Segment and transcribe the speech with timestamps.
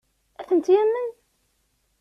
[0.39, 1.09] Ad tent-yamen?